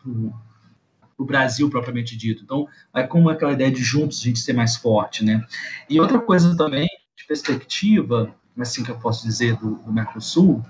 [1.18, 2.44] o Brasil propriamente dito.
[2.44, 5.44] Então, é como aquela ideia de juntos a gente ser mais forte, né?
[5.90, 10.64] E outra coisa também, de perspectiva, assim que eu posso dizer, do, do Mercosul,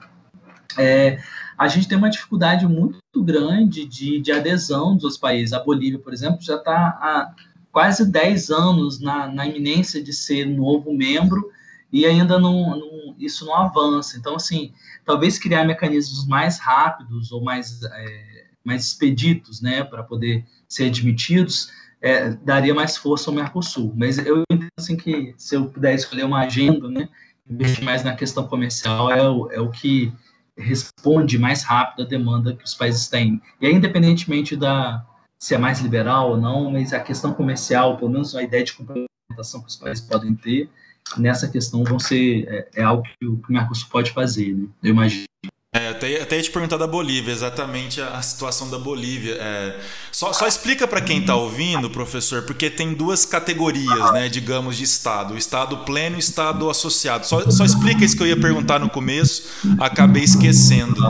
[0.77, 1.19] é,
[1.57, 5.53] a gente tem uma dificuldade muito grande de, de adesão dos países.
[5.53, 7.35] A Bolívia, por exemplo, já está há
[7.71, 11.51] quase 10 anos na, na iminência de ser novo membro
[11.93, 14.17] e ainda não, não, isso não avança.
[14.17, 14.73] Então, assim,
[15.05, 21.71] talvez criar mecanismos mais rápidos ou mais é, mais expeditos, né, para poder ser admitidos,
[22.01, 23.93] é, daria mais força ao Mercosul.
[23.97, 27.09] Mas eu entendo assim que se eu puder escolher uma agenda, né,
[27.49, 30.13] investir mais na questão comercial é o, é o que
[30.57, 33.41] responde mais rápido à demanda que os países têm.
[33.61, 35.05] E aí, independentemente da
[35.39, 38.73] se é mais liberal ou não, mas a questão comercial, pelo menos a ideia de
[38.73, 40.69] complementação que os países podem ter,
[41.17, 44.67] nessa questão vão ser é, é algo que o, que o Mercosul pode fazer, né?
[44.83, 45.28] Eu imagino.
[45.99, 49.37] É, até, até ia te perguntar da Bolívia, exatamente a, a situação da Bolívia.
[49.39, 49.81] É,
[50.13, 54.85] só, só explica para quem está ouvindo, professor, porque tem duas categorias, né, digamos, de
[54.85, 57.27] Estado: o Estado pleno e o Estado associado.
[57.27, 61.01] Só, só explica isso que eu ia perguntar no começo, acabei esquecendo.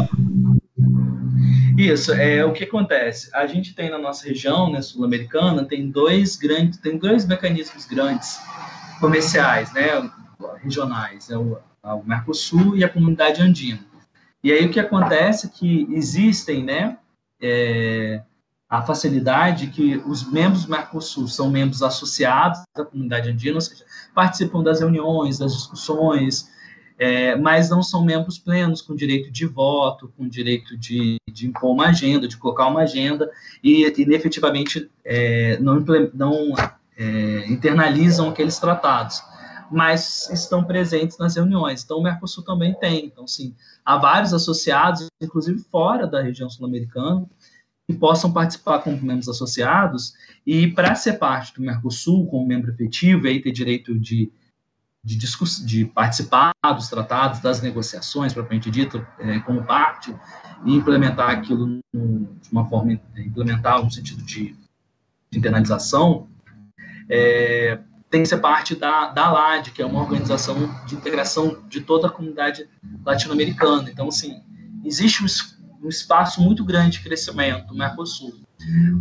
[1.76, 3.30] Isso, é o que acontece.
[3.32, 8.40] A gente tem na nossa região, né, sul-americana, tem dois grandes, tem dois mecanismos grandes
[8.98, 10.10] comerciais, né,
[10.60, 13.88] regionais, é o, o Mercosul e a Comunidade Andina.
[14.42, 16.98] E aí o que acontece é que existem, né,
[17.40, 18.22] é,
[18.68, 23.84] a facilidade que os membros do Mercosul são membros associados da comunidade andina, ou seja,
[24.14, 26.50] participam das reuniões, das discussões,
[26.98, 31.72] é, mas não são membros plenos, com direito de voto, com direito de, de impor
[31.72, 33.30] uma agenda, de colocar uma agenda,
[33.62, 36.54] e, e efetivamente é, não, não
[36.96, 39.22] é, internalizam aqueles tratados
[39.70, 41.82] mas estão presentes nas reuniões.
[41.84, 43.06] Então, o Mercosul também tem.
[43.06, 43.54] Então, sim,
[43.84, 47.26] há vários associados, inclusive fora da região sul-americana,
[47.86, 50.14] que possam participar como membros associados.
[50.46, 54.30] E para ser parte do Mercosul como membro efetivo, e aí ter direito de,
[55.02, 60.14] de, discuss, de participar dos tratados, das negociações, propriamente dito, é, como parte,
[60.64, 64.56] e implementar aquilo no, de uma forma, implementar no sentido de,
[65.30, 66.28] de internalização,
[67.08, 67.78] é,
[68.10, 70.56] tem que ser parte da, da LAD, que é uma organização
[70.86, 72.68] de integração de toda a comunidade
[73.04, 73.88] latino-americana.
[73.90, 74.42] Então, assim,
[74.84, 78.32] existe um, um espaço muito grande de crescimento no Mercosul.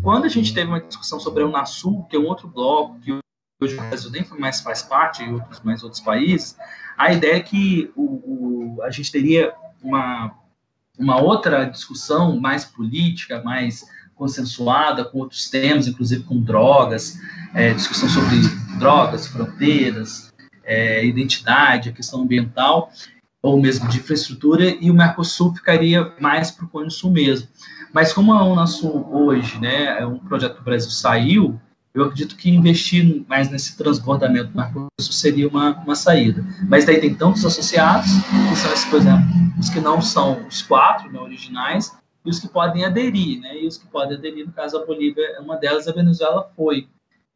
[0.04, 3.18] Quando a gente teve uma discussão sobre a Unasul, que é um outro bloco, que
[3.62, 6.58] hoje o Brasil nem mais faz parte, e outros, mais outros países,
[6.98, 10.36] a ideia é que o, o, a gente teria uma,
[10.98, 13.86] uma outra discussão mais política, mais
[14.16, 17.20] consensuada, com outros temas, inclusive com drogas,
[17.54, 18.36] é, discussão sobre
[18.78, 22.92] drogas, fronteiras, é, identidade, a questão ambiental,
[23.42, 27.48] ou mesmo de infraestrutura, e o Mercosul ficaria mais para o Cone Sul mesmo.
[27.94, 31.60] Mas como a Unasul hoje, né, é um projeto que o Brasil saiu,
[31.94, 36.46] eu acredito que investir mais nesse transbordamento do Mercosul seria uma, uma saída.
[36.68, 38.10] Mas daí tem tantos associados,
[38.50, 39.26] que são esses, por exemplo,
[39.60, 41.92] os que não são os quatro né, originais,
[42.28, 43.58] e os que podem aderir, né?
[43.62, 46.88] E os que podem aderir, no caso, a Bolívia é uma delas, a Venezuela foi.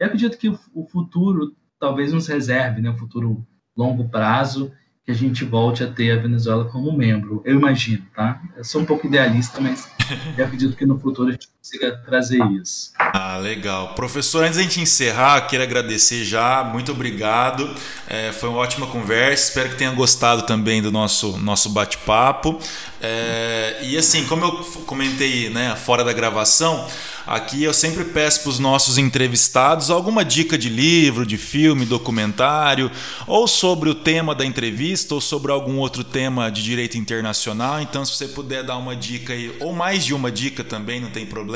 [0.02, 2.89] Eu acredito que o, o futuro talvez nos reserve, né?
[2.89, 3.45] Um futuro
[3.78, 4.72] longo prazo,
[5.06, 7.43] que a gente volte a ter a Venezuela como membro.
[7.45, 8.41] Eu imagino, tá?
[8.58, 9.88] Eu sou um pouco idealista, mas
[10.36, 12.91] eu acredito que no futuro a gente consiga trazer isso.
[12.97, 13.93] Ah, legal.
[13.93, 17.70] Professor, antes de a gente encerrar, quero agradecer já, muito obrigado.
[18.07, 22.59] É, foi uma ótima conversa, espero que tenha gostado também do nosso, nosso bate-papo.
[22.99, 24.51] É, e assim, como eu
[24.86, 26.88] comentei né, fora da gravação,
[27.26, 32.89] Aqui eu sempre peço para os nossos entrevistados alguma dica de livro, de filme, documentário,
[33.28, 37.80] ou sobre o tema da entrevista, ou sobre algum outro tema de direito internacional.
[37.80, 41.09] Então, se você puder dar uma dica aí, ou mais de uma dica também, não
[41.09, 41.51] tem problema,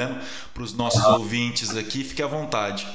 [0.53, 2.87] para os nossos ouvintes aqui, fique à vontade.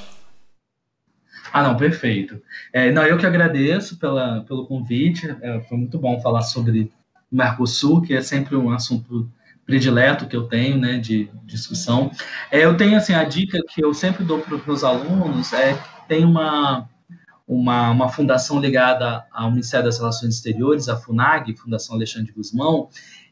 [1.53, 2.41] Ah, não, perfeito.
[2.71, 5.35] É, não, eu que agradeço pela, pelo convite.
[5.41, 6.91] É, foi muito bom falar sobre
[7.31, 9.29] o Mercosul, que é sempre um assunto
[9.65, 12.11] predileto que eu tenho, né, de discussão.
[12.49, 15.77] É, eu tenho, assim, a dica que eu sempre dou para os meus alunos é
[16.07, 16.89] tem uma,
[17.47, 22.89] uma, uma fundação ligada ao Ministério das Relações Exteriores, a FUNAG, Fundação Alexandre Guzmão,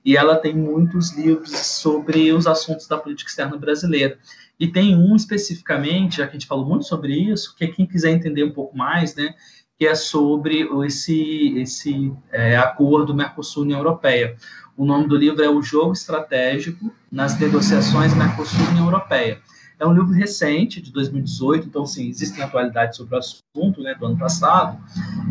[0.09, 4.17] e ela tem muitos livros sobre os assuntos da política externa brasileira.
[4.59, 8.09] E tem um especificamente, já que a gente falou muito sobre isso, que quem quiser
[8.09, 9.35] entender um pouco mais, né,
[9.77, 14.35] que é sobre esse, esse é, acordo Mercosul-União Europeia.
[14.75, 19.39] O nome do livro é O Jogo Estratégico nas Negociações Mercosul-União Europeia.
[19.79, 24.07] É um livro recente, de 2018, então, sim, existem atualidades sobre o assunto, né, do
[24.07, 24.75] ano passado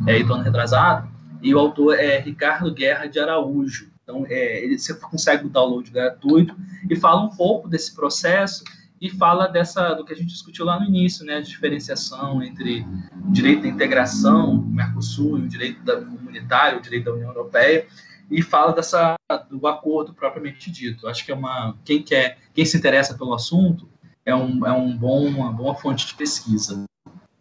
[0.07, 1.09] é, e do ano retrasado,
[1.43, 3.98] e o autor é Ricardo Guerra de Araújo.
[4.09, 6.57] Então, é, ele, você consegue o download gratuito
[6.89, 8.65] e fala um pouco desse processo
[8.99, 12.87] e fala dessa do que a gente discutiu lá no início, né, a diferenciação entre
[13.29, 17.87] o direito da integração, Mercosul, e o direito da, comunitário, o direito da União Europeia,
[18.31, 19.15] e fala dessa
[19.51, 21.07] do acordo propriamente dito.
[21.07, 23.87] Acho que é uma quem quer, quem se interessa pelo assunto
[24.25, 26.83] é um, é um bom uma boa fonte de pesquisa.